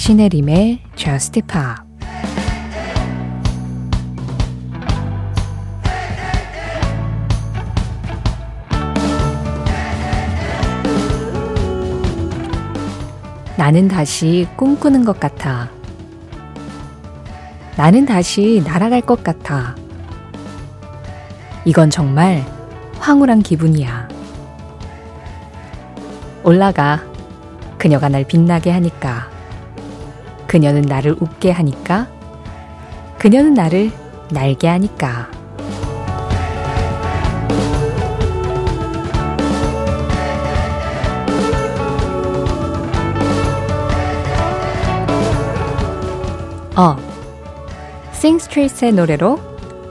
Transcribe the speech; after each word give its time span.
신혜림의 0.00 0.80
Just 0.96 1.42
Pop 1.42 1.60
나는 13.58 13.88
다시 13.88 14.48
꿈꾸는 14.56 15.04
것 15.04 15.20
같아. 15.20 15.68
나는 17.76 18.06
다시 18.06 18.62
날아갈 18.64 19.02
것 19.02 19.22
같아. 19.22 19.76
이건 21.66 21.90
정말 21.90 22.42
황홀한 23.00 23.42
기분이야. 23.42 24.08
올라가. 26.42 27.04
그녀가 27.76 28.08
날 28.08 28.24
빛나게 28.24 28.70
하니까. 28.70 29.29
그녀는 30.50 30.82
나를 30.82 31.14
웃게 31.20 31.52
하니까. 31.52 32.10
그녀는 33.20 33.54
나를 33.54 33.92
날게 34.32 34.66
하니까. 34.66 35.30
어. 46.76 46.96
싱스트리트의 48.12 48.92
노래로 48.94 49.38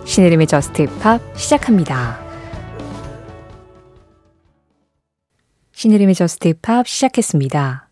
신혜림의 0.06 0.48
Just 0.48 0.82
Pop 0.88 1.22
시작합니다. 1.38 2.20
신혜림의 5.72 6.16
Just 6.16 6.50
Pop 6.50 6.86
시작했습니다. 6.86 7.89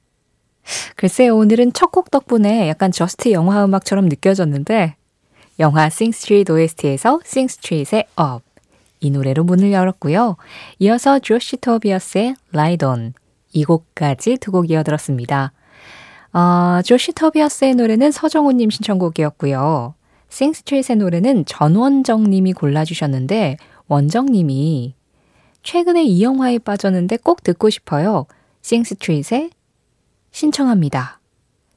글쎄요, 0.95 1.35
오늘은 1.37 1.73
첫 1.73 1.91
곡 1.91 2.11
덕분에 2.11 2.67
약간 2.69 2.91
Just 2.91 3.31
영화 3.31 3.63
음악처럼 3.65 4.05
느껴졌는데, 4.09 4.95
영화 5.59 5.89
싱스트리트 5.89 6.51
OST에서 6.51 7.19
싱스트리트의 7.25 8.05
Up 8.19 8.43
이 8.99 9.09
노래로 9.11 9.43
문을 9.43 9.71
열었고요. 9.71 10.35
이어서 10.79 11.19
조시 11.19 11.57
토비어스의 11.57 12.35
Ride 12.53 12.87
On 12.87 13.13
이 13.53 13.63
곡까지 13.63 14.37
두 14.37 14.51
곡 14.51 14.69
이어들었습니다. 14.69 15.51
어, 16.33 16.81
조시 16.83 17.13
토비어스의 17.13 17.75
노래는 17.75 18.11
서정훈님 18.11 18.69
신청곡이었고요. 18.69 19.95
싱스트리트의 20.29 20.97
노래는 20.97 21.45
전원정님이 21.45 22.53
골라주셨는데 22.53 23.57
원정님이 23.87 24.93
최근에 25.63 26.03
이 26.03 26.21
영화에 26.21 26.59
빠졌는데 26.59 27.17
꼭 27.17 27.41
듣고 27.43 27.69
싶어요. 27.69 28.25
싱스트리트의 28.61 29.49
신청합니다. 30.37 31.19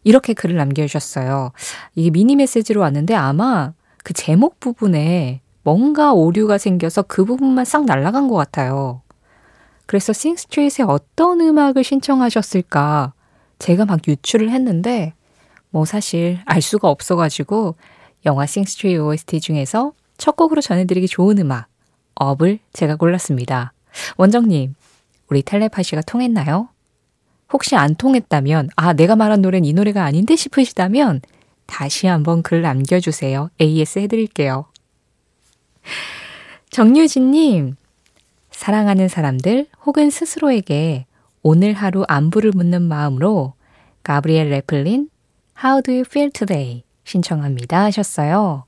이렇게 0.04 0.34
글을 0.34 0.56
남겨주셨어요. 0.56 1.52
이게 1.94 2.10
미니 2.10 2.36
메시지로 2.36 2.82
왔는데 2.82 3.14
아마 3.14 3.72
그 4.04 4.12
제목 4.12 4.60
부분에 4.60 5.40
뭔가 5.62 6.12
오류가 6.12 6.58
생겨서 6.58 7.02
그 7.02 7.24
부분만 7.24 7.64
싹 7.64 7.86
날아간 7.86 8.28
것 8.28 8.36
같아요. 8.36 9.00
그래서 9.86 10.12
싱스트리트의 10.12 10.86
어떤 10.86 11.40
음악을 11.40 11.82
신청하셨을까 11.84 13.14
제가 13.58 13.86
막 13.86 14.00
유출을 14.06 14.50
했는데 14.50 15.14
뭐 15.70 15.86
사실 15.86 16.40
알 16.44 16.60
수가 16.60 16.90
없어가지고 16.90 17.76
영화 18.26 18.44
싱스트리트 18.44 19.00
OST 19.00 19.40
중에서 19.40 19.92
첫 20.18 20.36
곡으로 20.36 20.60
전해드리기 20.60 21.08
좋은 21.08 21.38
음악 21.38 21.68
업을 22.14 22.58
제가 22.74 22.96
골랐습니다. 22.96 23.72
원정님, 24.18 24.74
우리 25.28 25.42
텔레파시가 25.42 26.02
통했나요? 26.02 26.68
혹시 27.52 27.76
안 27.76 27.94
통했다면, 27.94 28.70
아, 28.76 28.92
내가 28.92 29.16
말한 29.16 29.42
노래는 29.42 29.64
이 29.66 29.72
노래가 29.72 30.04
아닌데 30.04 30.36
싶으시다면, 30.36 31.20
다시 31.66 32.06
한번 32.06 32.42
글 32.42 32.62
남겨주세요. 32.62 33.50
AS 33.60 34.00
해드릴게요. 34.00 34.66
정유진님, 36.70 37.76
사랑하는 38.50 39.08
사람들 39.08 39.66
혹은 39.86 40.10
스스로에게 40.10 41.06
오늘 41.42 41.72
하루 41.72 42.04
안부를 42.06 42.52
묻는 42.54 42.82
마음으로 42.82 43.54
가브리엘 44.02 44.50
레플린 44.50 45.08
How 45.62 45.80
do 45.82 45.92
you 45.92 46.04
feel 46.06 46.30
today? 46.30 46.84
신청합니다 47.04 47.84
하셨어요. 47.84 48.64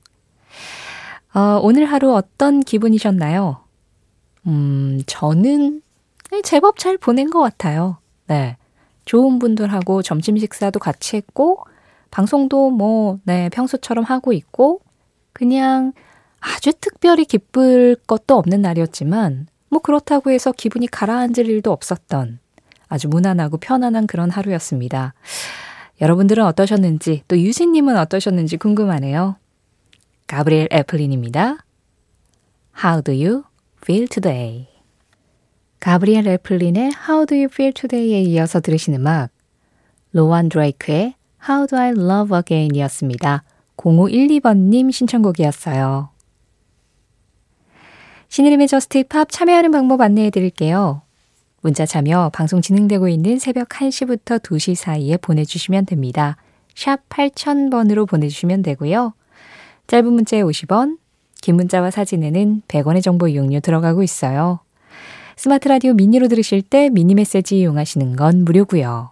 어, 1.33 1.59
오늘 1.61 1.85
하루 1.85 2.13
어떤 2.15 2.61
기분이셨나요? 2.61 3.63
음, 4.47 5.01
저는 5.05 5.81
제법 6.43 6.79
잘 6.79 6.97
보낸 6.97 7.29
것 7.29 7.39
같아요. 7.41 7.97
네. 8.27 8.57
좋은 9.05 9.39
분들하고 9.39 10.01
점심 10.01 10.37
식사도 10.37 10.79
같이 10.79 11.15
했고, 11.17 11.65
방송도 12.11 12.71
뭐, 12.71 13.19
네, 13.23 13.49
평소처럼 13.49 14.03
하고 14.03 14.33
있고, 14.33 14.81
그냥 15.33 15.93
아주 16.39 16.71
특별히 16.79 17.25
기쁠 17.25 17.95
것도 18.07 18.35
없는 18.35 18.61
날이었지만, 18.61 19.47
뭐 19.69 19.81
그렇다고 19.81 20.29
해서 20.29 20.51
기분이 20.51 20.87
가라앉을 20.87 21.47
일도 21.47 21.71
없었던 21.71 22.39
아주 22.87 23.07
무난하고 23.07 23.57
편안한 23.57 24.05
그런 24.05 24.29
하루였습니다. 24.29 25.15
여러분들은 25.99 26.45
어떠셨는지, 26.45 27.23
또 27.27 27.39
유진님은 27.39 27.97
어떠셨는지 27.97 28.57
궁금하네요. 28.57 29.37
가브리엘 30.27 30.67
애플린입니다. 30.71 31.57
How 32.83 33.01
do 33.01 33.13
you 33.13 33.43
feel 33.83 34.07
today? 34.07 34.72
가브리엘 35.83 36.25
애플린의 36.29 36.93
How 37.09 37.25
do 37.25 37.35
you 37.35 37.49
feel 37.51 37.73
today에 37.73 38.21
이어서 38.21 38.61
들으신 38.61 38.93
음악, 38.93 39.31
로완 40.13 40.47
드레이크의 40.47 41.15
How 41.45 41.67
do 41.67 41.77
I 41.77 41.89
love 41.89 42.33
again 42.37 42.73
이었습니다. 42.73 43.43
0512번님 43.75 44.93
신청곡이었어요. 44.93 46.07
신혜림의 48.29 48.69
Just 48.69 49.03
Pop 49.09 49.27
참여하는 49.29 49.71
방법 49.71 49.99
안내해 49.99 50.29
드릴게요. 50.29 51.01
문자 51.59 51.85
참여 51.85 52.31
방송 52.33 52.61
진행되고 52.61 53.09
있는 53.09 53.37
새벽 53.37 53.67
1시부터 53.67 54.41
2시 54.41 54.75
사이에 54.75 55.17
보내주시면 55.17 55.85
됩니다. 55.85 56.37
샵 56.73 57.09
8000번으로 57.09 58.07
보내주시면 58.07 58.61
되고요. 58.61 59.13
짧은 59.87 60.13
문자에 60.13 60.43
50원, 60.43 60.97
긴 61.41 61.57
문자와 61.57 61.91
사진에는 61.91 62.61
100원의 62.69 63.03
정보 63.03 63.27
이용료 63.27 63.59
들어가고 63.59 64.01
있어요. 64.01 64.61
스마트 65.35 65.67
라디오 65.67 65.93
미니로 65.93 66.27
들으실 66.27 66.61
때 66.61 66.89
미니 66.89 67.15
메시지 67.15 67.59
이용하시는 67.59 68.15
건 68.15 68.45
무료고요. 68.45 69.11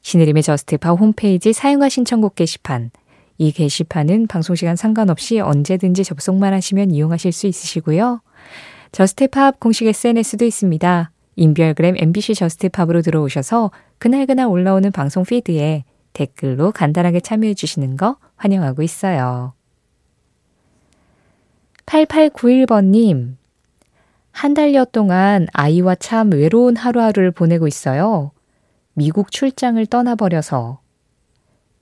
신혜림의 0.00 0.42
Just 0.42 0.74
Pop 0.74 0.98
홈페이지 0.98 1.52
사용하 1.52 1.88
신청곡 1.88 2.34
게시판. 2.34 2.90
이 3.36 3.52
게시판은 3.52 4.26
방송시간 4.26 4.76
상관없이 4.76 5.38
언제든지 5.38 6.02
접속만 6.02 6.52
하시면 6.54 6.90
이용하실 6.90 7.32
수 7.32 7.46
있으시고요. 7.46 8.20
Just 8.92 9.31
Pop 9.31 9.60
공식 9.60 9.86
SNS도 9.86 10.44
있습니다. 10.44 11.10
인별그램 11.36 11.96
MBC 11.98 12.34
Just 12.34 12.59
Pop으로 12.59 13.02
들어오셔서 13.02 13.70
그날그날 13.98 14.46
올라오는 14.46 14.90
방송 14.90 15.24
피드에 15.24 15.84
댓글로 16.14 16.72
간단하게 16.72 17.20
참여해 17.20 17.54
주시는 17.54 17.96
거 17.96 18.16
환영하고 18.36 18.82
있어요. 18.82 19.52
8891번님, 21.86 23.36
한 24.32 24.54
달여 24.54 24.86
동안 24.86 25.46
아이와 25.52 25.96
참 25.96 26.30
외로운 26.32 26.76
하루하루를 26.76 27.32
보내고 27.32 27.66
있어요. 27.66 28.30
미국 28.94 29.30
출장을 29.32 29.84
떠나버려서. 29.86 30.80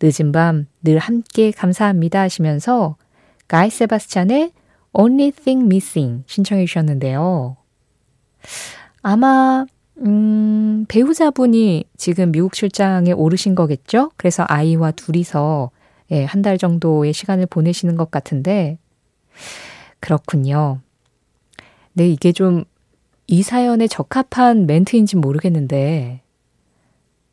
늦은 0.03 0.33
밤 0.33 0.67
늘 0.83 0.99
함께 0.99 1.51
감사합니다 1.51 2.21
하시면서 2.21 2.97
가이 3.49 3.71
세바스찬의 3.71 4.53
Only 4.93 5.31
Thing 5.33 5.65
Missing 5.67 6.25
신청해 6.27 6.67
주셨는데요. 6.67 7.57
아마 9.03 9.65
음, 9.99 10.85
배우자분이 10.89 11.85
지금 11.97 12.33
미국 12.33 12.53
출장에 12.53 13.13
오르신 13.13 13.55
거겠죠? 13.55 14.11
그래서 14.17 14.45
아이와 14.49 14.91
둘이서 14.93 15.71
예, 16.13 16.25
한 16.25 16.43
달 16.43 16.57
정도의 16.59 17.13
시간을 17.13 17.47
보내시는 17.47 17.97
것 17.97 18.11
같은데, 18.13 18.79
그렇군요. 19.99 20.81
네, 21.97 22.09
이게 22.09 22.33
좀 22.33 22.65
이 23.29 23.43
사연에 23.43 23.89
적합한 23.89 24.67
멘트인지 24.67 25.17
모르겠는데, 25.17 26.23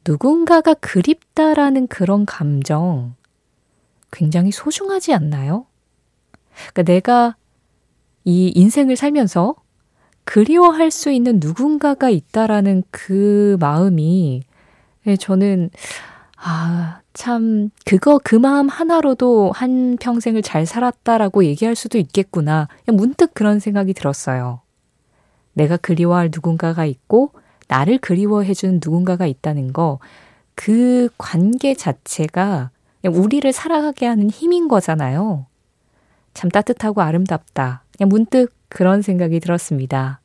누군가가 0.06 0.74
그립다라는 0.74 1.88
그런 1.88 2.26
감정 2.26 3.16
굉장히 4.12 4.52
소중하지 4.52 5.14
않나요? 5.14 5.66
그러니까 6.74 6.84
내가 6.84 7.36
이 8.26 8.52
인생을 8.56 8.96
살면서 8.96 9.56
그리워할 10.26 10.92
수 10.92 11.12
있는 11.12 11.40
누군가가 11.40 12.10
있다라는 12.10 12.84
그 12.92 13.58
마음이 13.60 14.44
예, 15.06 15.16
저는 15.16 15.70
아, 16.38 17.02
참, 17.14 17.70
그거, 17.86 18.20
그 18.24 18.36
마음 18.36 18.68
하나로도 18.68 19.52
한 19.54 19.98
평생을 19.98 20.42
잘 20.42 20.66
살았다라고 20.66 21.46
얘기할 21.46 21.76
수도 21.76 21.98
있겠구나. 22.00 22.68
문득 22.88 23.34
그런 23.34 23.60
생각이 23.60 23.94
들었어요. 23.94 24.62
내가 25.54 25.78
그리워할 25.78 26.32
누군가가 26.34 26.86
있고, 26.86 27.32
나를 27.68 28.00
그리워해주는 28.00 28.80
누군가가 28.84 29.28
있다는 29.28 29.74
거, 29.74 30.00
그 30.56 31.10
관계 31.18 31.76
자체가 31.76 32.72
우리를 33.06 33.52
살아가게 33.52 34.08
하는 34.08 34.30
힘인 34.30 34.68
거잖아요. 34.68 35.46
참 36.34 36.50
따뜻하고 36.50 37.02
아름답다. 37.02 37.84
그냥 37.96 38.10
문득 38.10 38.54
그런 38.70 39.02
생각이 39.02 39.40
들었습니다. 39.40 40.20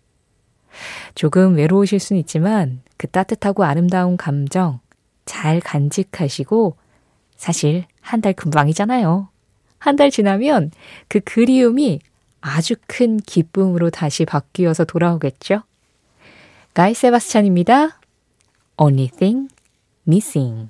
조금 1.14 1.56
외로우실 1.56 1.98
수는 1.98 2.20
있지만 2.20 2.80
그 2.96 3.06
따뜻하고 3.08 3.64
아름다운 3.64 4.16
감정 4.16 4.80
잘 5.28 5.60
간직하시고 5.60 6.76
사실 7.36 7.84
한 8.00 8.20
달 8.22 8.32
금방이잖아요. 8.32 9.28
한 9.78 9.96
달 9.96 10.10
지나면 10.10 10.72
그 11.08 11.20
그리움이 11.20 12.00
아주 12.40 12.74
큰 12.86 13.18
기쁨으로 13.18 13.90
다시 13.90 14.24
바뀌어서 14.24 14.84
돌아오겠죠? 14.84 15.62
가이 16.74 16.94
세바스찬입니다. 16.94 18.00
Only 18.78 19.08
thing 19.08 19.48
missing. 20.06 20.68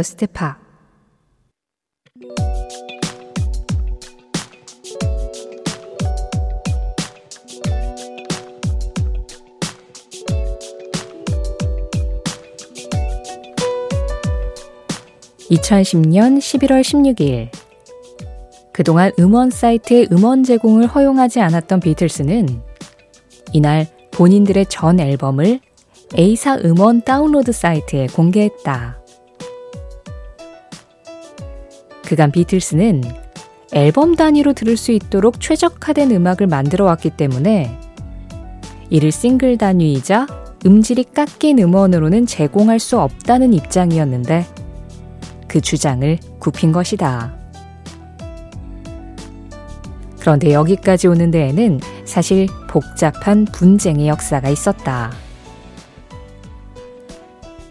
저스트 0.00 0.26
파 0.28 0.56
2010년 15.50 16.38
11월 16.38 16.80
16일 16.80 17.50
그동안 18.72 19.12
음원 19.18 19.50
사이트의 19.50 20.08
음원 20.12 20.44
제공을 20.44 20.86
허용하지 20.86 21.40
않았던 21.40 21.80
비틀스는 21.80 22.62
이날 23.52 23.86
본인들의 24.12 24.64
전 24.70 24.98
앨범을 24.98 25.60
A사 26.16 26.56
음원 26.64 27.02
다운로드 27.02 27.52
사이트에 27.52 28.06
공개했다. 28.08 29.00
그간 32.10 32.32
비틀스는 32.32 33.04
앨범 33.70 34.16
단위로 34.16 34.52
들을 34.54 34.76
수 34.76 34.90
있도록 34.90 35.40
최적화된 35.40 36.10
음악을 36.10 36.48
만들어 36.48 36.84
왔기 36.86 37.10
때문에 37.10 37.78
이를 38.88 39.12
싱글 39.12 39.56
단위이자 39.56 40.26
음질이 40.66 41.04
깎인 41.14 41.60
음원으로는 41.60 42.26
제공할 42.26 42.80
수 42.80 42.98
없다는 42.98 43.54
입장이었는데 43.54 44.44
그 45.46 45.60
주장을 45.60 46.18
굽힌 46.40 46.72
것이다. 46.72 47.32
그런데 50.18 50.52
여기까지 50.52 51.06
오는 51.06 51.30
데에는 51.30 51.78
사실 52.06 52.48
복잡한 52.68 53.44
분쟁의 53.44 54.08
역사가 54.08 54.48
있었다. 54.48 55.12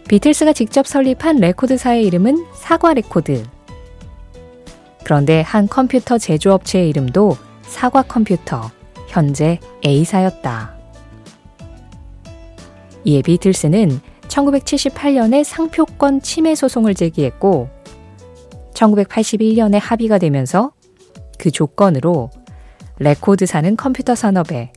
비틀스가 0.08 0.54
직접 0.54 0.86
설립한 0.86 1.36
레코드사의 1.36 2.06
이름은 2.06 2.46
사과 2.54 2.94
레코드. 2.94 3.44
그런데 5.04 5.40
한 5.42 5.66
컴퓨터 5.66 6.18
제조업체의 6.18 6.88
이름도 6.90 7.36
사과 7.62 8.02
컴퓨터, 8.02 8.70
현재 9.08 9.58
A사였다. 9.84 10.74
이에 13.04 13.22
비틀스는 13.22 14.00
1978년에 14.28 15.42
상표권 15.44 16.20
침해 16.20 16.54
소송을 16.54 16.94
제기했고 16.94 17.68
1981년에 18.74 19.78
합의가 19.80 20.18
되면서 20.18 20.72
그 21.38 21.50
조건으로 21.50 22.30
레코드사는 22.98 23.76
컴퓨터 23.76 24.14
산업에 24.14 24.72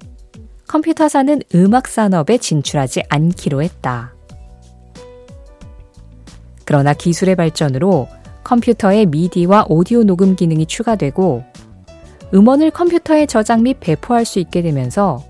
컴퓨터사는 0.68 1.42
음악 1.56 1.88
산업에 1.88 2.38
진출하지 2.38 3.04
않기로 3.10 3.62
했다. 3.62 4.16
그러나 6.66 6.94
기술의 6.94 7.36
발전으로 7.36 8.08
컴퓨터에 8.53 9.05
미디와 9.07 9.65
오디오 9.67 10.03
녹음 10.03 10.35
기능이 10.35 10.67
추가되고 10.67 11.44
음원을 12.35 12.69
컴퓨터에 12.69 13.25
저장 13.25 13.63
및 13.63 13.79
배포할 13.79 14.25
수 14.25 14.38
있게 14.38 14.61
되면서 14.61 15.23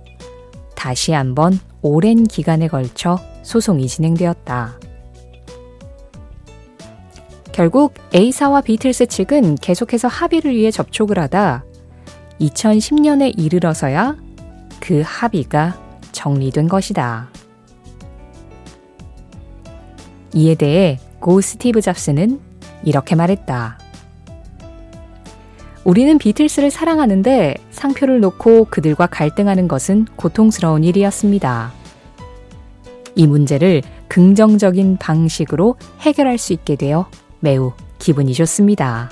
다시 0.76 1.14
한번 1.14 1.58
오랜 1.82 2.26
기간에 2.26 2.68
걸쳐 2.68 3.18
소송이 3.44 3.88
진행되었다. 3.88 4.78
결국 7.54 7.94
A사와 8.14 8.60
비틀스 8.60 9.06
측은 9.06 9.56
계속해서 9.56 10.10
합의를 10.10 10.54
위해 10.54 10.70
접촉을 10.70 11.18
하다 11.18 11.64
2010년에 12.42 13.40
이르러서야 13.40 14.18
그 14.82 15.02
합의가 15.06 15.80
정리된 16.12 16.68
것이다. 16.68 17.30
이에 20.34 20.56
대해 20.56 21.00
고 21.22 21.40
스티브 21.40 21.80
잡스는 21.80 22.53
이렇게 22.84 23.16
말했다. 23.16 23.78
우리는 25.84 26.18
비틀스를 26.18 26.72
사랑하는데 26.72 27.56
상표를 27.72 28.22
놓고 28.22 28.66
그들과 28.70 29.08
갈등하는 29.08 29.68
것은 29.68 30.08
고통스러운 30.16 30.84
일이었습니다. 30.84 31.74
이 33.16 33.28
문제를 33.28 33.82
긍정적인 34.08 34.98
방식으로 34.98 35.76
해결할 36.00 36.38
수 36.38 36.54
있게 36.54 36.76
되어 36.76 37.10
매우 37.40 37.74
기분이 38.00 38.34
좋습니다. 38.34 39.10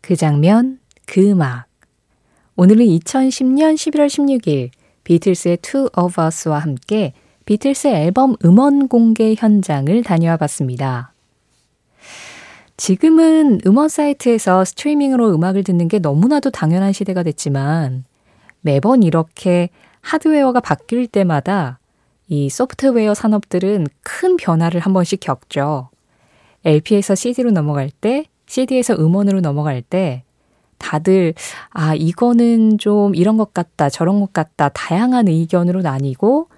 그 0.00 0.16
장면, 0.16 0.78
그 1.06 1.30
음악. 1.30 1.73
오늘은 2.56 2.86
2010년 2.86 3.74
11월 3.74 4.06
16일 4.06 4.70
비틀스의 5.02 5.56
Two 5.56 5.88
of 5.98 6.14
Us와 6.20 6.60
함께 6.60 7.12
비틀스 7.46 7.88
앨범 7.88 8.36
음원 8.44 8.86
공개 8.86 9.34
현장을 9.36 10.02
다녀와 10.04 10.36
봤습니다. 10.36 11.12
지금은 12.76 13.60
음원 13.66 13.88
사이트에서 13.88 14.64
스트리밍으로 14.64 15.34
음악을 15.34 15.64
듣는 15.64 15.88
게 15.88 15.98
너무나도 15.98 16.50
당연한 16.50 16.92
시대가 16.92 17.24
됐지만 17.24 18.04
매번 18.60 19.02
이렇게 19.02 19.68
하드웨어가 20.00 20.60
바뀔 20.60 21.08
때마다 21.08 21.80
이 22.28 22.48
소프트웨어 22.50 23.14
산업들은 23.14 23.88
큰 24.02 24.36
변화를 24.36 24.80
한 24.80 24.92
번씩 24.92 25.18
겪죠. 25.20 25.90
LP에서 26.64 27.16
CD로 27.16 27.50
넘어갈 27.50 27.90
때, 27.90 28.26
CD에서 28.46 28.94
음원으로 28.94 29.40
넘어갈 29.40 29.82
때, 29.82 30.23
다들, 30.84 31.32
아, 31.70 31.94
이거는 31.94 32.76
좀 32.76 33.14
이런 33.14 33.38
것 33.38 33.54
같다, 33.54 33.88
저런 33.88 34.20
것 34.20 34.34
같다, 34.34 34.68
다양한 34.68 35.28
의견으로 35.28 35.80
나뉘고, 35.80 36.48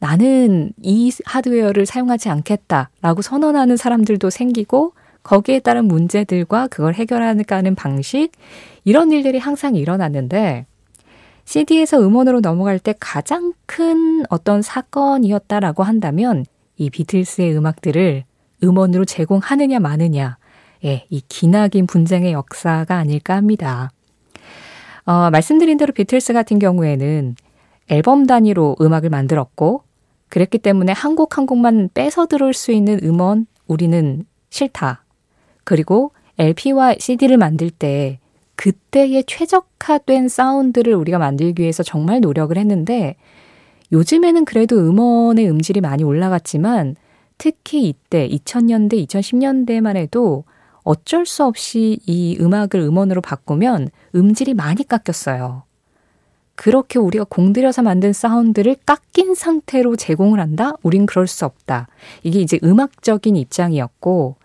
나는 0.00 0.72
이 0.82 1.12
하드웨어를 1.24 1.86
사용하지 1.86 2.28
않겠다라고 2.28 3.22
선언하는 3.22 3.76
사람들도 3.76 4.28
생기고, 4.28 4.92
거기에 5.22 5.60
따른 5.60 5.84
문제들과 5.86 6.66
그걸 6.66 6.94
해결하는 6.94 7.74
방식, 7.76 8.32
이런 8.84 9.12
일들이 9.12 9.38
항상 9.38 9.76
일어났는데, 9.76 10.66
CD에서 11.44 12.00
음원으로 12.00 12.40
넘어갈 12.40 12.80
때 12.80 12.92
가장 12.98 13.52
큰 13.66 14.24
어떤 14.30 14.62
사건이었다라고 14.62 15.84
한다면, 15.84 16.44
이 16.76 16.90
비틀스의 16.90 17.56
음악들을 17.56 18.24
음원으로 18.64 19.04
제공하느냐 19.04 19.78
마느냐, 19.78 20.38
예, 20.84 21.06
이 21.10 21.22
기나긴 21.28 21.86
분쟁의 21.86 22.32
역사가 22.32 22.96
아닐까 22.96 23.34
합니다. 23.36 23.90
어, 25.04 25.30
말씀드린 25.30 25.78
대로 25.78 25.92
비틀스 25.92 26.32
같은 26.32 26.58
경우에는 26.58 27.36
앨범 27.88 28.26
단위로 28.26 28.76
음악을 28.80 29.10
만들었고, 29.10 29.82
그랬기 30.28 30.58
때문에 30.58 30.92
한 30.92 31.14
곡 31.14 31.38
한 31.38 31.46
곡만 31.46 31.90
빼서 31.94 32.26
들을 32.26 32.52
수 32.52 32.72
있는 32.72 32.98
음원 33.02 33.46
우리는 33.68 34.24
싫다. 34.50 35.04
그리고 35.64 36.12
LP와 36.38 36.96
CD를 36.98 37.36
만들 37.36 37.70
때 37.70 38.18
그때의 38.56 39.24
최적화된 39.26 40.28
사운드를 40.28 40.94
우리가 40.94 41.18
만들기 41.18 41.62
위해서 41.62 41.82
정말 41.82 42.20
노력을 42.20 42.56
했는데 42.56 43.16
요즘에는 43.92 44.44
그래도 44.44 44.76
음원의 44.78 45.48
음질이 45.48 45.80
많이 45.80 46.04
올라갔지만 46.04 46.96
특히 47.38 47.88
이때 47.88 48.28
2000년대, 48.28 49.06
2010년대만 49.06 49.96
해도 49.96 50.44
어쩔 50.86 51.26
수 51.26 51.44
없이 51.44 51.98
이 52.06 52.38
음악을 52.40 52.78
음원으로 52.78 53.20
바꾸면 53.20 53.88
음질이 54.14 54.54
많이 54.54 54.86
깎였어요. 54.86 55.64
그렇게 56.54 57.00
우리가 57.00 57.26
공들여서 57.28 57.82
만든 57.82 58.12
사운드를 58.12 58.76
깎인 58.86 59.34
상태로 59.34 59.96
제공을 59.96 60.38
한다? 60.38 60.74
우린 60.82 61.04
그럴 61.04 61.26
수 61.26 61.44
없다. 61.44 61.88
이게 62.22 62.40
이제 62.40 62.60
음악적인 62.62 63.34
입장이었고, 63.34 64.36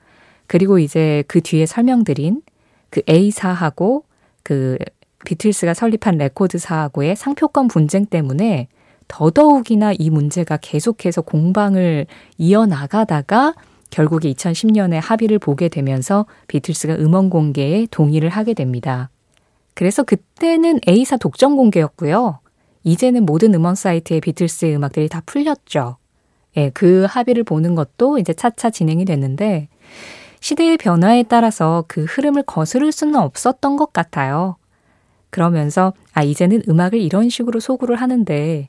그리고 0.48 0.79
이제 0.79 1.24
그 1.27 1.41
뒤에 1.41 1.67
설명드린 1.67 2.41
그 2.89 3.01
A사하고 3.07 4.03
그 4.41 4.79
비틀스가 5.24 5.75
설립한 5.75 6.17
레코드사하고의 6.17 7.15
상표권 7.15 7.67
분쟁 7.67 8.07
때문에 8.07 8.67
더더욱이나 9.07 9.93
이 9.93 10.10
문제가 10.10 10.57
계속해서 10.57 11.21
공방을 11.21 12.07
이어나가다가 12.39 13.53
결국에 13.91 14.33
2010년에 14.33 15.00
합의를 15.01 15.38
보게 15.38 15.69
되면서 15.69 16.25
비틀스가 16.48 16.95
음원 16.95 17.29
공개에 17.29 17.88
동의를 17.91 18.29
하게 18.29 18.55
됩니다. 18.55 19.10
그래서 19.75 20.03
그때는 20.03 20.79
A사 20.88 21.17
독점 21.17 21.55
공개였고요. 21.55 22.39
이제는 22.83 23.25
모든 23.25 23.53
음원 23.53 23.75
사이트에 23.75 24.19
비틀스의 24.19 24.75
음악들이 24.75 25.07
다 25.07 25.21
풀렸죠. 25.25 25.98
예, 26.57 26.69
그 26.71 27.05
합의를 27.07 27.43
보는 27.43 27.75
것도 27.75 28.17
이제 28.17 28.33
차차 28.33 28.71
진행이 28.71 29.05
됐는데 29.05 29.69
시대의 30.39 30.77
변화에 30.77 31.24
따라서 31.24 31.86
그 31.88 32.03
흐름을 32.05 32.43
거스를 32.43 32.91
수는 32.91 33.15
없었던 33.15 33.77
것 33.77 33.93
같아요. 33.93 34.57
그러면서 35.29 35.93
아 36.13 36.24
이제는 36.24 36.63
음악을 36.67 37.00
이런 37.00 37.29
식으로 37.29 37.60
소구를 37.60 37.95
하는데 37.95 38.67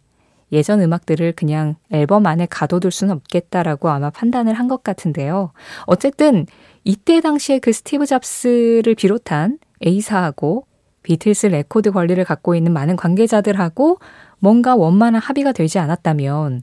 예전 0.53 0.81
음악들을 0.83 1.33
그냥 1.33 1.77
앨범 1.91 2.27
안에 2.27 2.47
가둬둘 2.51 2.91
수는 2.93 3.15
없겠다라고 3.15 3.89
아마 3.91 4.11
판단을 4.11 4.55
한 4.55 4.69
것 4.69 4.83
같은데요. 4.85 5.53
어쨌든 5.87 6.47
이때 6.85 7.21
당시에 7.21 7.59
그 7.59 7.73
스티브 7.73 8.07
잡스를 8.07 8.95
비롯한 8.95 9.59
A사하고 9.85 10.67
비틀스 11.03 11.47
레코드 11.49 11.91
권리를 11.91 12.23
갖고 12.25 12.55
있는 12.55 12.73
많은 12.73 12.97
관계자들하고 12.97 13.99
뭔가 14.39 14.77
원만한 14.77 15.21
합의가 15.21 15.53
되지 15.53 15.79
않았다면 15.81 16.63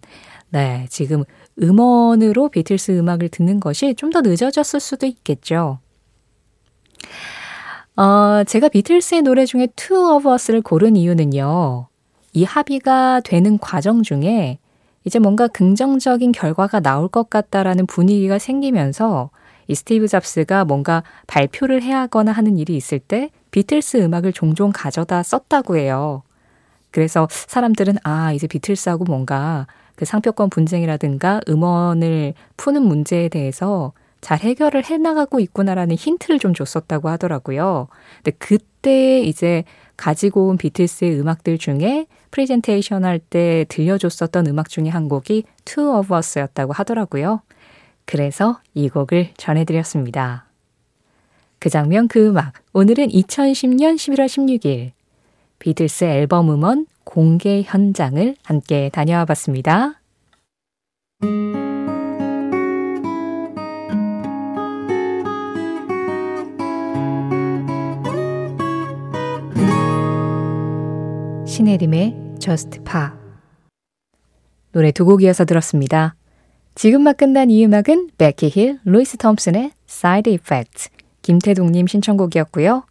네, 0.51 0.85
지금 0.89 1.23
음원으로 1.61 2.49
비틀스 2.49 2.91
음악을 2.97 3.29
듣는 3.29 3.59
것이 3.59 3.93
좀 3.95 4.11
더 4.11 4.21
늦어졌을 4.21 4.79
수도 4.79 5.05
있겠죠. 5.07 5.79
어, 7.95 8.43
제가 8.45 8.69
비틀스의 8.69 9.23
노래 9.23 9.45
중에 9.45 9.67
Two 9.75 10.15
of 10.15 10.27
Us를 10.31 10.61
고른 10.61 10.95
이유는요. 10.95 11.88
이 12.33 12.43
합의가 12.43 13.21
되는 13.21 13.57
과정 13.57 14.03
중에 14.03 14.59
이제 15.03 15.19
뭔가 15.19 15.47
긍정적인 15.47 16.31
결과가 16.31 16.79
나올 16.79 17.07
것 17.07 17.29
같다라는 17.29 17.85
분위기가 17.85 18.37
생기면서 18.37 19.29
이 19.67 19.75
스티브 19.75 20.07
잡스가 20.07 20.65
뭔가 20.65 21.03
발표를 21.27 21.81
해야 21.81 22.01
하거나 22.01 22.31
하는 22.31 22.57
일이 22.57 22.75
있을 22.75 22.99
때 22.99 23.29
비틀스 23.51 23.97
음악을 23.97 24.33
종종 24.33 24.71
가져다 24.73 25.23
썼다고 25.23 25.77
해요. 25.77 26.23
그래서 26.91 27.27
사람들은 27.29 27.97
아, 28.03 28.33
이제 28.33 28.47
비틀스하고 28.47 29.03
뭔가 29.03 29.67
그 29.95 30.05
상표권 30.05 30.49
분쟁이라든가 30.49 31.41
음원을 31.47 32.33
푸는 32.57 32.81
문제에 32.81 33.29
대해서 33.29 33.93
잘 34.21 34.39
해결을 34.39 34.85
해나가고 34.85 35.39
있구나라는 35.39 35.95
힌트를 35.95 36.39
좀 36.39 36.53
줬었다고 36.53 37.09
하더라고요. 37.09 37.87
근데 38.17 38.31
그때 38.37 39.21
이제 39.21 39.63
가지고 39.97 40.47
온 40.47 40.57
비틀스의 40.57 41.19
음악들 41.19 41.57
중에 41.57 42.07
프레젠테이션 42.31 43.05
할 43.05 43.19
때 43.19 43.65
들려줬었던 43.69 44.47
음악 44.47 44.69
중에 44.69 44.89
한 44.89 45.09
곡이 45.09 45.43
Two 45.65 45.97
of 45.97 46.13
Us였다고 46.13 46.73
하더라고요. 46.73 47.41
그래서 48.05 48.59
이 48.73 48.89
곡을 48.89 49.31
전해드렸습니다. 49.37 50.45
그 51.59 51.69
장면 51.69 52.07
그 52.07 52.27
음악. 52.27 52.53
오늘은 52.73 53.09
2010년 53.09 53.95
11월 53.95 54.25
16일 54.25 54.91
비틀스 55.59 56.05
앨범 56.05 56.49
음원 56.49 56.87
공개 57.03 57.61
현장을 57.63 58.35
함께 58.43 58.89
다녀와 58.93 59.25
봤습니다. 59.25 59.99
신혜림의 71.59 72.15
Just 72.39 72.79
Pa 72.85 73.09
노래 74.71 74.93
두 74.93 75.03
곡 75.03 75.17
이어서 75.17 75.43
들었습니다. 75.43 76.15
지금 76.73 77.01
막 77.01 77.17
끝난 77.17 77.49
이 77.49 77.65
음악은 77.65 78.11
베키 78.17 78.47
힐, 78.47 78.79
루이스 78.85 79.17
톰슨의 79.17 79.71
Side 79.85 80.31
Effect, 80.31 80.87
김태동님 81.21 81.87
신청곡이었고요. 81.87 82.85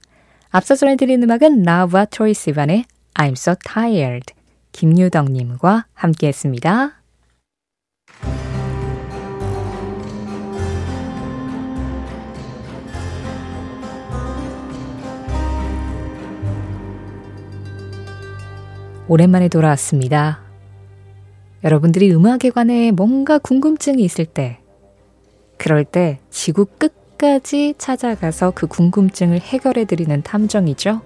앞서 0.50 0.74
전해드린 0.74 1.22
음악은 1.22 1.62
라우와 1.62 2.04
트로이 2.10 2.34
시반의 2.34 2.84
I'm 3.14 3.32
so 3.32 3.54
tired. 3.64 4.34
김유덕님과 4.72 5.86
함께 5.94 6.28
했습니다. 6.28 6.97
오랜만에 19.08 19.48
돌아왔습니다. 19.48 20.40
여러분들이 21.64 22.12
음악에 22.12 22.50
관해 22.50 22.90
뭔가 22.90 23.38
궁금증이 23.38 24.02
있을 24.02 24.26
때, 24.26 24.58
그럴 25.56 25.84
때 25.84 26.20
지구 26.30 26.66
끝까지 26.66 27.74
찾아가서 27.78 28.52
그 28.54 28.66
궁금증을 28.66 29.40
해결해드리는 29.40 30.22
탐정이죠. 30.22 31.00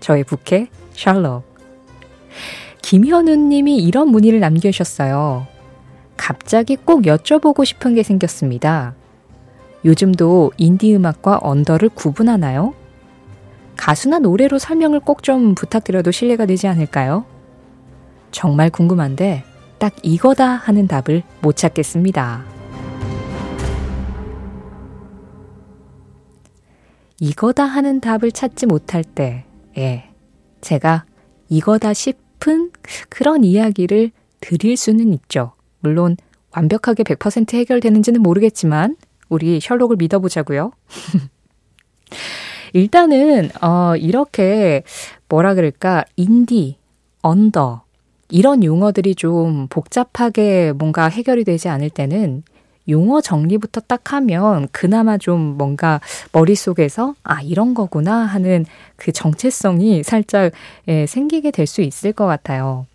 저의 0.00 0.24
부캐 0.24 0.68
샬롯. 0.92 1.44
김현우 2.82 3.36
님이 3.36 3.76
이런 3.76 4.08
문의를 4.08 4.40
남겨주셨어요. 4.40 5.46
갑자기 6.16 6.76
꼭 6.76 7.02
여쭤보고 7.02 7.64
싶은 7.64 7.94
게 7.94 8.02
생겼습니다. 8.02 8.94
요즘도 9.84 10.52
인디 10.56 10.94
음악과 10.94 11.38
언더를 11.42 11.90
구분하나요? 11.90 12.74
가수나 13.76 14.18
노래로 14.18 14.58
설명을 14.58 15.00
꼭 15.00 15.22
좀 15.22 15.54
부탁드려도 15.54 16.10
신뢰가 16.10 16.46
되지 16.46 16.66
않을까요? 16.68 17.24
정말 18.30 18.70
궁금한데 18.70 19.44
딱 19.78 19.94
이거다 20.02 20.46
하는 20.46 20.86
답을 20.86 21.22
못 21.40 21.56
찾겠습니다. 21.56 22.44
이거다 27.20 27.64
하는 27.64 28.00
답을 28.00 28.32
찾지 28.32 28.66
못할 28.66 29.04
때, 29.04 29.44
예, 29.78 30.10
제가 30.60 31.04
이거다 31.48 31.94
싶은 31.94 32.70
그런 33.08 33.44
이야기를 33.44 34.10
드릴 34.40 34.76
수는 34.76 35.12
있죠. 35.14 35.52
물론 35.80 36.16
완벽하게 36.54 37.02
100% 37.02 37.54
해결되는지는 37.54 38.20
모르겠지만 38.22 38.96
우리 39.28 39.60
셜록을 39.60 39.96
믿어보자고요. 39.96 40.72
일단은 42.78 43.50
어 43.62 43.94
이렇게 43.96 44.82
뭐라 45.28 45.54
그럴까 45.54 46.04
인디, 46.16 46.76
언더 47.22 47.82
이런 48.30 48.64
용어들이 48.64 49.14
좀 49.14 49.68
복잡하게 49.68 50.72
뭔가 50.72 51.06
해결이 51.08 51.44
되지 51.44 51.68
않을 51.68 51.88
때는 51.88 52.42
용어 52.88 53.20
정리부터 53.20 53.80
딱 53.86 54.12
하면 54.12 54.66
그나마 54.72 55.16
좀 55.18 55.40
뭔가 55.56 56.00
머릿속에서 56.32 57.14
아, 57.22 57.40
이런 57.42 57.74
거구나 57.74 58.16
하는 58.26 58.66
그 58.96 59.12
정체성이 59.12 60.02
살짝 60.02 60.50
예, 60.88 61.06
생기게 61.06 61.52
될 61.52 61.66
수 61.66 61.80
있을 61.80 62.12
것 62.12 62.26
같아요. 62.26 62.86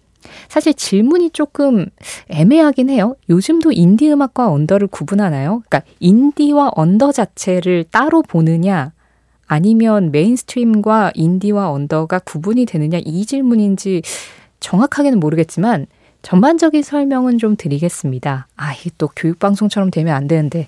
사실 0.49 0.73
질문이 0.73 1.29
조금 1.31 1.85
애매하긴 2.29 2.89
해요. 2.89 3.15
요즘도 3.29 3.71
인디 3.71 4.11
음악과 4.11 4.51
언더를 4.51 4.87
구분하나요? 4.87 5.63
그러니까 5.69 5.81
인디와 6.01 6.71
언더 6.75 7.13
자체를 7.13 7.85
따로 7.89 8.21
보느냐 8.21 8.91
아니면 9.49 10.11
mainstream과 10.11 11.13
인디와 11.15 11.71
언더가 11.71 12.19
구분이 12.19 12.65
되느냐 12.65 12.99
이 13.03 13.25
질문인지 13.25 14.03
정확하게는 14.59 15.19
모르겠지만 15.19 15.87
전반적인 16.21 16.83
설명은 16.83 17.39
좀 17.39 17.55
드리겠습니다. 17.57 18.47
아, 18.55 18.73
이게 18.73 18.91
또 18.99 19.09
교육방송처럼 19.15 19.89
되면 19.89 20.15
안 20.15 20.27
되는데. 20.27 20.67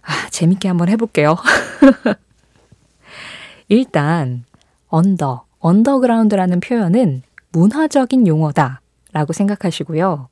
아, 0.00 0.30
재밌게 0.30 0.66
한번 0.66 0.88
해볼게요. 0.88 1.36
일단, 3.68 4.44
언더, 4.88 5.44
언더그라운드라는 5.58 6.60
표현은 6.60 7.22
문화적인 7.52 8.26
용어다 8.26 8.80
라고 9.12 9.34
생각하시고요. 9.34 10.28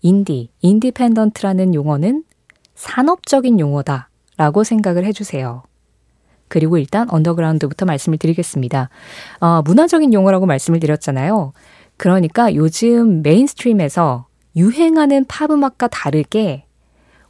인디, 0.00 0.50
independent라는 0.62 1.74
용어는 1.74 2.24
산업적인 2.74 3.60
용어다 3.60 4.08
라고 4.36 4.64
생각을 4.64 5.04
해주세요. 5.04 5.62
그리고 6.52 6.76
일단 6.76 7.08
언더그라운드부터 7.08 7.86
말씀을 7.86 8.18
드리겠습니다. 8.18 8.90
어, 9.40 9.62
문화적인 9.62 10.12
용어라고 10.12 10.44
말씀을 10.44 10.80
드렸잖아요. 10.80 11.54
그러니까 11.96 12.54
요즘 12.54 13.22
mainstream에서 13.22 14.26
유행하는 14.56 15.24
팝 15.24 15.50
음악과 15.50 15.88
다르게 15.88 16.66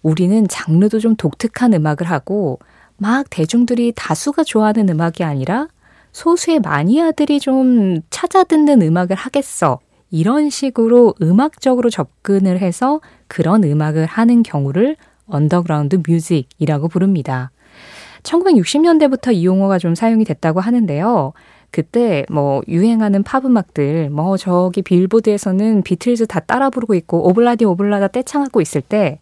우리는 0.02 0.48
장르도 0.48 0.98
좀 0.98 1.14
독특한 1.14 1.72
음악을 1.72 2.10
하고 2.10 2.58
막 2.96 3.30
대중들이 3.30 3.92
다수가 3.94 4.42
좋아하는 4.42 4.88
음악이 4.88 5.22
아니라 5.22 5.68
소수의 6.10 6.58
마니아들이 6.58 7.38
좀 7.38 8.00
찾아 8.10 8.42
듣는 8.42 8.82
음악을 8.82 9.14
하겠어. 9.14 9.78
이런 10.10 10.50
식으로 10.50 11.14
음악적으로 11.22 11.90
접근을 11.90 12.58
해서 12.58 13.00
그런 13.28 13.62
음악을 13.62 14.04
하는 14.06 14.42
경우를 14.42 14.96
underground 15.26 16.02
music이라고 16.04 16.88
부릅니다. 16.88 17.51
1960년대부터 18.22 19.34
이 19.34 19.44
용어가 19.44 19.78
좀 19.78 19.94
사용이 19.94 20.24
됐다고 20.24 20.60
하는데요. 20.60 21.32
그때 21.70 22.24
뭐 22.30 22.60
유행하는 22.68 23.22
팝 23.22 23.44
음악들 23.44 24.10
뭐 24.10 24.36
저기 24.36 24.82
빌보드에서는 24.82 25.82
비틀즈 25.82 26.26
다 26.26 26.40
따라 26.40 26.70
부르고 26.70 26.94
있고 26.94 27.28
오블라디 27.28 27.64
오블라다 27.64 28.08
떼창하고 28.08 28.60
있을 28.60 28.82
때 28.82 29.20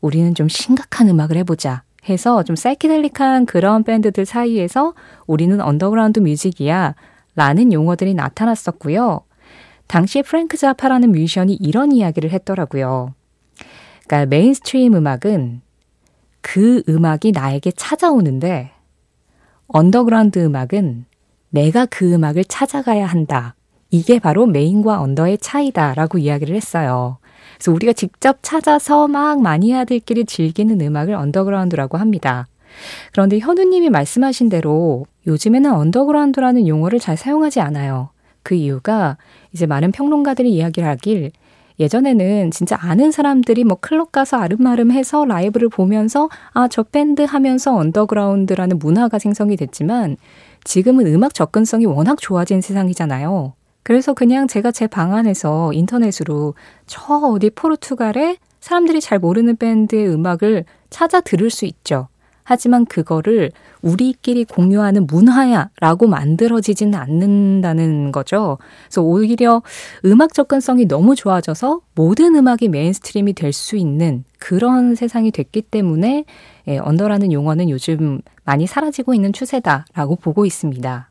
우리는 0.00 0.34
좀 0.34 0.48
심각한 0.48 1.08
음악을 1.08 1.36
해보자 1.36 1.84
해서 2.08 2.42
좀 2.42 2.56
사이키델릭한 2.56 3.46
그런 3.46 3.84
밴드들 3.84 4.26
사이에서 4.26 4.94
우리는 5.26 5.60
underground 5.60 6.20
music이야 6.20 6.94
라는 7.34 7.72
용어들이 7.72 8.14
나타났었고요. 8.14 9.20
당시에 9.86 10.22
프랭크 10.22 10.56
자파라는 10.56 11.12
뮤지션이 11.12 11.54
이런 11.54 11.92
이야기를 11.92 12.30
했더라고요. 12.30 13.14
그러니까 14.06 14.26
mainstream 14.26 14.94
음악은 14.94 15.60
그 16.48 16.80
음악이 16.88 17.32
나에게 17.32 17.72
찾아오는데 17.72 18.70
언더그라운드 19.66 20.38
음악은 20.38 21.06
내가 21.50 21.86
그 21.86 22.14
음악을 22.14 22.44
찾아가야 22.44 23.04
한다. 23.04 23.56
이게 23.90 24.20
바로 24.20 24.46
메인과 24.46 25.00
언더의 25.00 25.38
차이다라고 25.38 26.18
이야기를 26.18 26.54
했어요. 26.54 27.18
그래서 27.56 27.72
우리가 27.72 27.92
직접 27.94 28.38
찾아서 28.42 29.08
막 29.08 29.42
마니아들끼리 29.42 30.24
즐기는 30.24 30.80
음악을 30.80 31.14
언더그라운드라고 31.14 31.98
합니다. 31.98 32.46
그런데 33.10 33.40
현우님이 33.40 33.90
말씀하신 33.90 34.48
대로 34.48 35.04
요즘에는 35.26 35.72
언더그라운드라는 35.72 36.68
용어를 36.68 37.00
잘 37.00 37.16
사용하지 37.16 37.58
않아요. 37.58 38.10
그 38.44 38.54
이유가 38.54 39.16
이제 39.52 39.66
많은 39.66 39.90
평론가들이 39.90 40.52
이야기를 40.52 40.88
하길 40.88 41.32
예전에는 41.78 42.50
진짜 42.50 42.76
아는 42.80 43.10
사람들이 43.10 43.64
뭐 43.64 43.76
클럽 43.80 44.12
가서 44.12 44.38
알음알음 44.38 44.90
해서 44.92 45.24
라이브를 45.24 45.68
보면서 45.68 46.28
아, 46.52 46.68
저 46.68 46.82
밴드 46.82 47.22
하면서 47.22 47.74
언더그라운드라는 47.76 48.78
문화가 48.78 49.18
생성이 49.18 49.56
됐지만 49.56 50.16
지금은 50.64 51.06
음악 51.06 51.34
접근성이 51.34 51.86
워낙 51.86 52.18
좋아진 52.20 52.60
세상이잖아요. 52.60 53.52
그래서 53.82 54.14
그냥 54.14 54.48
제가 54.48 54.72
제 54.72 54.86
방 54.88 55.14
안에서 55.14 55.72
인터넷으로 55.72 56.54
저 56.86 57.02
어디 57.14 57.50
포르투갈에 57.50 58.36
사람들이 58.60 59.00
잘 59.00 59.18
모르는 59.18 59.56
밴드의 59.56 60.08
음악을 60.08 60.64
찾아 60.90 61.20
들을 61.20 61.50
수 61.50 61.66
있죠. 61.66 62.08
하지만 62.48 62.86
그거를 62.86 63.50
우리끼리 63.82 64.44
공유하는 64.44 65.08
문화야라고 65.08 66.06
만들어지지는 66.06 66.94
않는다는 66.94 68.12
거죠. 68.12 68.58
그래서 68.84 69.02
오히려 69.02 69.62
음악 70.04 70.32
접근성이 70.32 70.86
너무 70.86 71.16
좋아져서 71.16 71.80
모든 71.96 72.36
음악이 72.36 72.68
mainstream이 72.68 73.32
될 73.32 73.52
수 73.52 73.76
있는 73.76 74.22
그런 74.38 74.94
세상이 74.94 75.32
됐기 75.32 75.62
때문에 75.62 76.24
예, 76.68 76.78
언더라는 76.78 77.32
용어는 77.32 77.68
요즘 77.70 78.20
많이 78.44 78.66
사라지고 78.66 79.14
있는 79.14 79.32
추세다라고 79.32 80.16
보고 80.16 80.46
있습니다. 80.46 81.10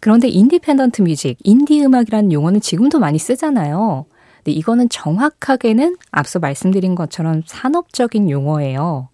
그런데 0.00 0.28
independent 0.28 1.02
music, 1.02 1.36
인디 1.44 1.84
음악이라는 1.84 2.32
용어는 2.32 2.60
지금도 2.60 2.98
많이 2.98 3.18
쓰잖아요. 3.18 4.06
근데 4.38 4.52
이거는 4.52 4.88
정확하게는 4.88 5.96
앞서 6.10 6.38
말씀드린 6.38 6.94
것처럼 6.94 7.42
산업적인 7.46 8.30
용어예요. 8.30 9.08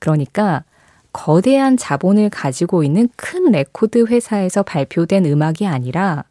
그러니까 0.00 0.64
거대한 1.12 1.76
자본을 1.76 2.30
가지고 2.30 2.84
있는 2.84 3.08
큰 3.16 3.50
레코드 3.50 4.04
회사에서 4.04 4.62
발표된 4.62 5.24
음악이 5.24 5.66
아니라 5.66 6.24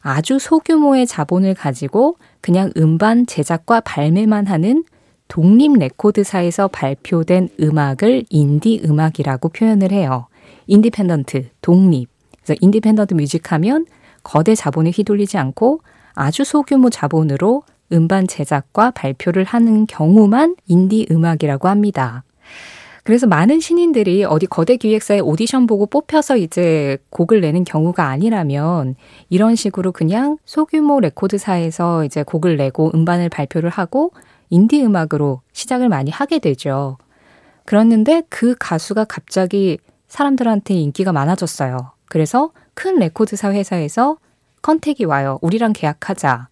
아주 0.00 0.38
소규모의 0.38 1.06
자본을 1.06 1.54
가지고 1.54 2.16
그냥 2.40 2.70
음반 2.76 3.24
제작과 3.26 3.80
발매만 3.80 4.46
하는 4.46 4.84
독립 5.28 5.78
레코드사에서 5.78 6.68
발표된 6.68 7.48
음악을 7.58 8.24
인디 8.28 8.82
음악이라고 8.84 9.48
표현을 9.48 9.90
해요. 9.92 10.26
Independent, 10.66 11.48
독립. 11.62 12.10
그래서 12.42 12.58
independent 12.60 13.14
music 13.14 13.50
하면 13.52 13.86
거대 14.22 14.54
자본에 14.54 14.90
휘둘리지 14.90 15.38
않고 15.38 15.80
아주 16.14 16.44
소규모 16.44 16.90
자본으로 16.90 17.62
음반 17.92 18.26
제작과 18.26 18.90
발표를 18.90 19.44
하는 19.44 19.86
경우만 19.86 20.56
인디 20.66 21.06
음악이라고 21.10 21.68
합니다. 21.68 22.24
그래서 23.04 23.26
많은 23.26 23.58
신인들이 23.58 24.24
어디 24.24 24.46
거대 24.46 24.76
기획사의 24.76 25.20
오디션 25.20 25.66
보고 25.66 25.86
뽑혀서 25.86 26.36
이제 26.36 26.98
곡을 27.10 27.40
내는 27.40 27.64
경우가 27.64 28.06
아니라면 28.06 28.94
이런 29.28 29.56
식으로 29.56 29.90
그냥 29.90 30.38
소규모 30.44 31.00
레코드사에서 31.00 32.04
이제 32.04 32.22
곡을 32.22 32.56
내고 32.56 32.92
음반을 32.94 33.28
발표를 33.28 33.70
하고 33.70 34.12
인디 34.50 34.84
음악으로 34.84 35.40
시작을 35.52 35.88
많이 35.88 36.10
하게 36.10 36.38
되죠. 36.38 36.96
그랬는데 37.64 38.22
그 38.28 38.54
가수가 38.58 39.04
갑자기 39.04 39.78
사람들한테 40.06 40.74
인기가 40.74 41.12
많아졌어요. 41.12 41.92
그래서 42.06 42.52
큰 42.74 42.98
레코드사 42.98 43.52
회사에서 43.52 44.18
contact이 44.60 45.06
와요. 45.06 45.38
우리랑 45.42 45.72
계약하자. 45.72 46.48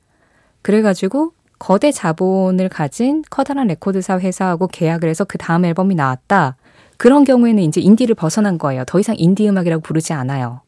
그래가지고 0.63 1.33
거대 1.61 1.93
자본을 1.93 2.71
가진 2.71 3.23
커다란 3.29 3.69
레코드사 3.69 4.19
회사하고 4.19 4.67
계약을 4.67 5.09
해서 5.09 5.25
그 5.25 5.37
다음 5.37 5.67
앨범이 5.67 5.95
나왔다. 5.95 6.57
그런 6.97 7.25
경우에는 7.25 7.63
이제 7.63 7.83
인디를 7.83 8.15
벗어난 8.15 8.57
거예요. 8.57 8.85
더 8.87 8.99
이상 8.99 9.15
인디 9.19 9.47
음악이라고 9.47 9.83
부르지 9.83 10.15
않아요. 10.15 10.63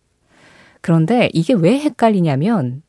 그런데 0.82 1.30
이게 1.32 1.54
왜 1.54 1.78
헷갈리냐면 1.80 2.82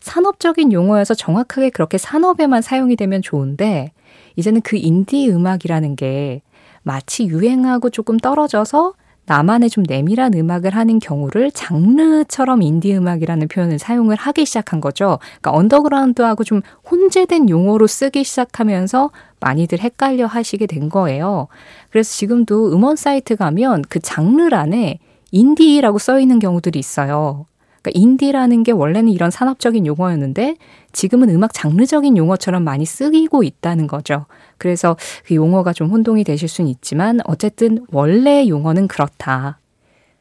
산업적인 0.00 0.72
용어여서 0.72 1.12
정확하게 1.12 1.70
그렇게 1.70 1.98
산업에만 1.98 2.62
사용이 2.62 2.96
되면 2.96 3.20
좋은데 3.20 3.92
이제는 4.36 4.62
그 4.62 4.76
인디 4.76 5.30
음악이라는 5.30 5.94
게 5.94 6.40
마치 6.82 7.26
유행하고 7.26 7.90
조금 7.90 8.16
떨어져서 8.16 8.94
나만의 9.26 9.70
좀 9.70 9.84
내밀한 9.86 10.34
음악을 10.34 10.74
하는 10.74 10.98
경우를 10.98 11.52
장르처럼 11.52 12.62
인디 12.62 12.94
음악이라는 12.94 13.48
표현을 13.48 13.78
사용을 13.78 14.16
하기 14.16 14.44
시작한 14.44 14.80
거죠. 14.80 15.18
그러니까 15.40 15.52
언더그라운드하고 15.52 16.44
좀 16.44 16.60
혼재된 16.90 17.48
용어로 17.48 17.86
쓰기 17.86 18.24
시작하면서 18.24 19.10
많이들 19.40 19.80
헷갈려 19.80 20.26
하시게 20.26 20.66
된 20.66 20.88
거예요. 20.88 21.48
그래서 21.90 22.10
지금도 22.12 22.72
음원 22.72 22.96
사이트 22.96 23.36
가면 23.36 23.82
그 23.88 24.00
장르란에 24.00 24.98
인디라고 25.30 25.98
써 25.98 26.20
있는 26.20 26.38
경우들이 26.38 26.78
있어요. 26.78 27.46
그러니까 27.82 27.90
인디라는 28.00 28.62
게 28.62 28.72
원래는 28.72 29.10
이런 29.10 29.30
산업적인 29.30 29.86
용어였는데 29.86 30.56
지금은 30.92 31.28
음악 31.30 31.52
장르적인 31.52 32.16
용어처럼 32.16 32.62
많이 32.62 32.86
쓰이고 32.86 33.42
있다는 33.42 33.88
거죠. 33.88 34.26
그래서 34.56 34.96
그 35.26 35.34
용어가 35.34 35.72
좀 35.72 35.90
혼동이 35.90 36.24
되실 36.24 36.48
수는 36.48 36.70
있지만 36.70 37.20
어쨌든 37.24 37.84
원래 37.90 38.46
용어는 38.48 38.88
그렇다. 38.88 39.58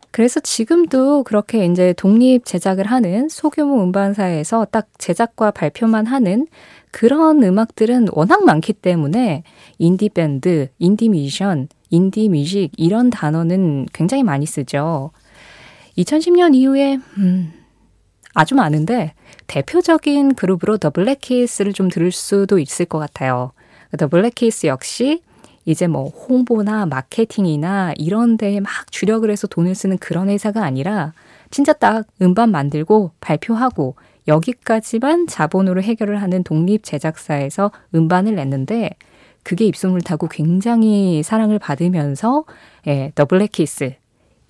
그래서 0.10 0.42
지금도 0.42 1.24
그렇게 1.24 1.66
이제 1.66 1.94
독립 1.94 2.44
제작을 2.44 2.86
하는 2.86 3.30
소규모 3.30 3.82
음반사에서 3.82 4.66
딱 4.66 4.88
제작과 4.98 5.52
발표만 5.52 6.06
하는 6.06 6.48
그런 6.92 7.42
음악들은 7.42 8.10
워낙 8.12 8.44
많기 8.44 8.74
때문에 8.74 9.44
인디 9.78 10.10
밴드, 10.10 10.68
인디 10.80 11.08
뮤지션, 11.08 11.70
인디 11.90 12.28
뮤직 12.28 12.72
이런 12.76 13.10
단어는 13.10 13.86
굉장히 13.94 14.24
많이 14.24 14.46
쓰죠. 14.46 15.12
2010년 15.98 16.56
이후에 16.56 17.00
음, 17.18 17.54
아주 18.34 18.56
많은데 18.56 19.14
대표적인 19.48 20.36
그룹으로 20.36 20.78
더 20.78 20.90
블랙키스를 20.90 21.74
좀 21.74 21.90
들을 21.90 22.12
수도 22.12 22.60
있을 22.60 22.86
것 22.86 23.00
같아요. 23.00 23.52
더 23.98 24.08
블랙키스 24.08 24.68
역시 24.68 25.22
이제 25.66 25.88
뭐 25.88 26.10
홍보나 26.10 26.86
마케팅이나 26.86 27.94
이런 27.98 28.38
데에 28.38 28.60
막 28.60 28.72
주력을 28.92 29.30
해서 29.30 29.48
돈을 29.48 29.76
쓰는 29.76 29.98
그런 29.98 30.30
회사가 30.30 30.64
아니라 30.64 31.14
진짜 31.52 31.74
딱 31.74 32.08
음반 32.22 32.52
만들고 32.52 33.12
발표하고 33.20 33.96
여기까지만 34.28 35.28
자본으로 35.28 35.82
해결을 35.82 36.22
하는 36.22 36.44
독립 36.44 36.84
제작사에서 36.84 37.72
음반을 37.94 38.36
냈는데 38.36 38.92
그게 39.44 39.66
입소문을 39.66 40.02
타고 40.02 40.28
굉장히 40.28 41.24
사랑을 41.24 41.60
받으면서 41.60 42.46
예, 42.88 43.12
더 43.16 43.26
블랙키스 43.26 43.96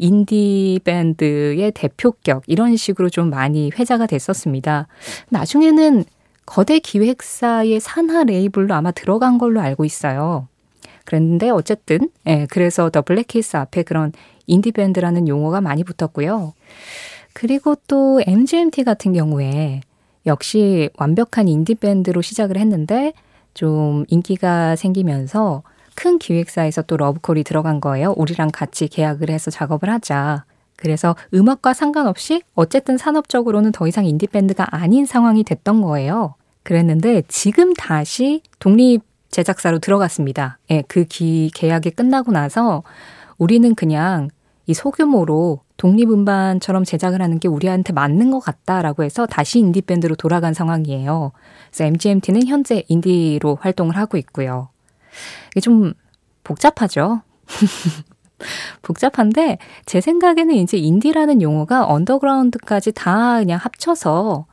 인디 0.01 0.79
밴드의 0.83 1.71
대표격 1.71 2.43
이런 2.47 2.75
식으로 2.75 3.09
좀 3.09 3.29
많이 3.29 3.71
회자가 3.77 4.07
됐었습니다. 4.07 4.87
나중에는 5.29 6.03
거대 6.45 6.79
기획사의 6.79 7.79
산하 7.79 8.23
레이블로 8.23 8.73
아마 8.73 8.91
들어간 8.91 9.37
걸로 9.37 9.61
알고 9.61 9.85
있어요. 9.85 10.47
그랬는데 11.05 11.51
어쨌든 11.51 12.09
예, 12.27 12.47
그래서 12.49 12.89
The 12.89 13.03
Black 13.03 13.33
Keys 13.33 13.57
앞에 13.57 13.83
그런 13.83 14.11
인디 14.47 14.71
밴드라는 14.71 15.27
용어가 15.27 15.61
많이 15.61 15.83
붙었고요. 15.83 16.53
그리고 17.33 17.75
또 17.87 18.21
MGMT 18.25 18.83
같은 18.83 19.13
경우에 19.13 19.81
역시 20.25 20.89
완벽한 20.97 21.47
인디 21.47 21.75
밴드로 21.75 22.21
시작을 22.21 22.57
했는데 22.57 23.13
좀 23.53 24.05
인기가 24.07 24.75
생기면서 24.75 25.61
큰 25.95 26.19
기획사에서 26.19 26.81
또 26.83 26.97
러브콜이 26.97 27.43
들어간 27.43 27.79
거예요. 27.79 28.13
우리랑 28.17 28.49
같이 28.51 28.87
계약을 28.87 29.29
해서 29.29 29.51
작업을 29.51 29.89
하자. 29.89 30.45
그래서 30.75 31.15
음악과 31.33 31.73
상관없이 31.73 32.41
어쨌든 32.55 32.97
산업적으로는 32.97 33.71
더 33.71 33.87
이상 33.87 34.05
인디밴드가 34.05 34.75
아닌 34.75 35.05
상황이 35.05 35.43
됐던 35.43 35.81
거예요. 35.81 36.35
그랬는데 36.63 37.23
지금 37.27 37.73
다시 37.73 38.41
독립 38.59 39.01
제작사로 39.29 39.79
들어갔습니다. 39.79 40.57
예, 40.71 40.83
그 40.87 41.05
기, 41.05 41.51
계약이 41.53 41.91
끝나고 41.91 42.31
나서 42.31 42.83
우리는 43.37 43.73
그냥 43.75 44.29
이 44.67 44.73
소규모로 44.73 45.61
독립음반처럼 45.77 46.83
제작을 46.83 47.21
하는 47.21 47.39
게 47.39 47.47
우리한테 47.47 47.93
맞는 47.93 48.31
것 48.31 48.39
같다라고 48.39 49.03
해서 49.03 49.25
다시 49.25 49.59
인디밴드로 49.59 50.15
돌아간 50.15 50.53
상황이에요. 50.53 51.31
그래서 51.69 51.85
MGMT는 51.85 52.45
현재 52.47 52.83
인디로 52.87 53.57
활동을 53.61 53.97
하고 53.97 54.17
있고요. 54.17 54.69
이게 55.51 55.61
좀 55.61 55.93
복잡하죠? 56.43 57.21
복잡한데 58.81 59.59
제 59.85 60.01
생각에는 60.01 60.55
이제 60.55 60.77
인디라는 60.77 61.41
용어가 61.41 61.85
언더그라운드까지 61.87 62.91
다 62.93 63.39
그냥 63.39 63.59
합쳐서 63.61 64.45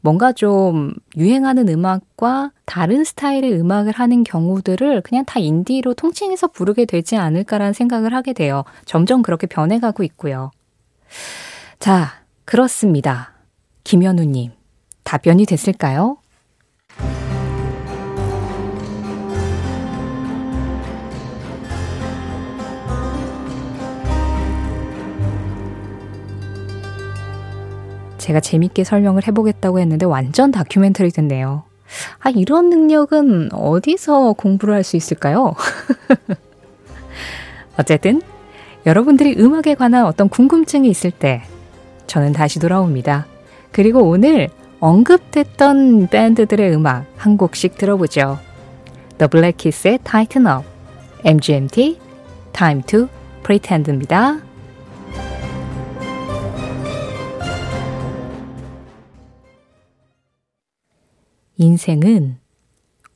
뭔가 0.00 0.32
좀 0.32 0.92
유행하는 1.16 1.66
음악과 1.68 2.52
다른 2.66 3.04
스타일의 3.04 3.58
음악을 3.58 3.92
하는 3.92 4.22
경우들을 4.22 5.00
그냥 5.00 5.24
다 5.24 5.40
인디로 5.40 5.94
통칭해서 5.94 6.48
부르게 6.48 6.84
되지 6.84 7.16
않을까라는 7.16 7.72
생각을 7.72 8.12
하게 8.12 8.34
돼요. 8.34 8.64
점점 8.84 9.22
그렇게 9.22 9.46
변해가고 9.46 10.02
있고요. 10.02 10.50
자, 11.78 12.20
그렇습니다. 12.44 13.32
김현우님, 13.84 14.52
답변이 15.04 15.46
됐을까요? 15.46 16.18
제가 28.24 28.40
재밌게 28.40 28.84
설명을 28.84 29.26
해보겠다고 29.26 29.80
했는데 29.80 30.06
완전 30.06 30.50
다큐멘터리 30.50 31.10
됐네요. 31.10 31.64
아, 32.20 32.30
이런 32.30 32.70
능력은 32.70 33.50
어디서 33.52 34.32
공부를 34.32 34.74
할 34.74 34.82
수 34.82 34.96
있을까요? 34.96 35.54
어쨌든, 37.78 38.22
여러분들이 38.86 39.36
음악에 39.38 39.74
관한 39.74 40.06
어떤 40.06 40.30
궁금증이 40.30 40.88
있을 40.88 41.10
때, 41.10 41.42
저는 42.06 42.32
다시 42.32 42.58
돌아옵니다. 42.60 43.26
그리고 43.72 44.00
오늘 44.00 44.48
언급됐던 44.80 46.08
밴드들의 46.08 46.74
음악 46.74 47.04
한 47.18 47.36
곡씩 47.36 47.76
들어보죠. 47.76 48.38
The 49.18 49.28
Black 49.28 49.58
Kiss의 49.58 49.98
Tighten 50.02 50.46
Up, 50.46 50.64
MGMT, 51.24 51.98
Time 52.54 52.82
to 52.84 53.08
Pretend입니다. 53.42 54.38
인생은 61.56 62.38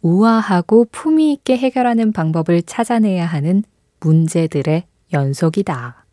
우아하고 0.03 0.87
품위 0.93 1.33
있게 1.33 1.57
해결하는 1.57 2.13
방법을 2.13 2.63
찾아내야 2.63 3.27
하는 3.27 3.65
문제들의 4.01 4.85
연속이다. 5.13 6.05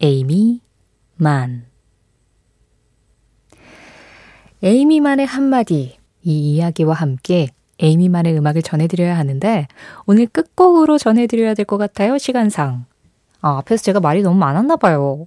에이미 0.00 0.60
만. 1.16 1.66
에이미만의 4.62 5.26
한마디 5.26 5.98
이 6.22 6.54
이야기와 6.54 6.94
함께 6.94 7.48
에이미만의 7.78 8.36
음악을 8.38 8.62
전해드려야 8.62 9.16
하는데 9.18 9.66
오늘 10.06 10.26
끝곡으로 10.26 10.98
전해드려야 10.98 11.54
될 11.54 11.64
것 11.66 11.76
같아요 11.78 12.18
시간상. 12.18 12.86
아, 13.40 13.58
앞에서 13.58 13.82
제가 13.82 14.00
말이 14.00 14.22
너무 14.22 14.38
많았나 14.38 14.76
봐요. 14.76 15.26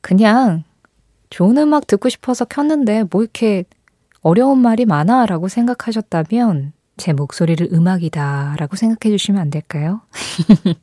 그냥 0.00 0.64
좋은 1.30 1.56
음악 1.58 1.86
듣고 1.86 2.08
싶어서 2.08 2.44
켰는데 2.44 3.04
뭐 3.10 3.22
이렇게 3.22 3.64
어려운 4.20 4.58
말이 4.58 4.84
많아 4.84 5.26
라고 5.26 5.48
생각하셨다면 5.48 6.72
제 6.96 7.12
목소리를 7.12 7.68
음악이다 7.72 8.56
라고 8.58 8.76
생각해 8.76 9.16
주시면 9.16 9.40
안 9.40 9.50
될까요? 9.50 10.02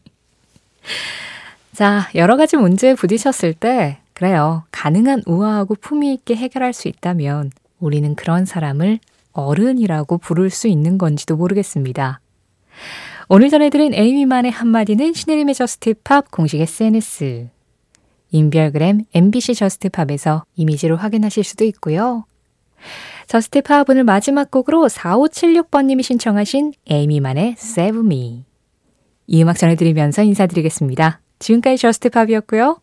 자, 1.74 2.10
여러 2.16 2.38
가지 2.38 2.58
문제에 2.58 2.96
부딪혔을 2.96 3.54
때, 3.54 4.00
그래요. 4.16 4.64
가능한 4.72 5.22
우아하고 5.28 5.76
품위 5.76 6.12
있게 6.14 6.36
해결할 6.36 6.74
수 6.74 6.88
있다면 6.88 7.52
우리는 7.80 8.16
그런 8.16 8.46
사람을 8.46 8.98
어른이라고 9.34 10.18
부를 10.18 10.50
수 10.50 10.68
있는 10.68 10.98
건지도 10.98 11.36
모르겠습니다. 11.36 12.20
오늘 13.30 13.50
전해드린 13.50 13.94
Aimee 13.94 14.19
Mann의 14.19 14.50
한마디는 14.50 15.14
신혜림의 15.14 15.54
JUST 15.54 15.98
POP 15.98 16.32
공식 16.32 16.60
SNS, 16.60 17.50
인별그램 18.32 19.06
MBC 19.14 19.56
JUST 19.56 19.88
POP에서 19.88 20.44
이미지로 20.56 20.98
확인하실 20.98 21.44
수도 21.44 21.64
있고요. 21.66 22.26
JUST 23.28 23.63
POP 23.63 23.90
오늘 23.90 24.04
마지막 24.04 24.50
곡으로 24.50 24.88
4576번님이 24.88 26.04
신청하신 26.04 26.74
에이미만의 26.90 27.56
Save 27.58 28.00
Me. 28.00 28.46
이 29.28 29.44
음악 29.44 29.58
전해드리면서 29.58 30.24
인사드리겠습니다. 30.24 31.22
지금까지 31.40 31.78
저스트팝이었고요. 31.78 32.80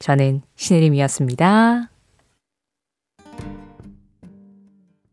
저는 0.00 0.42
신혜림이었습니다. 0.56 1.93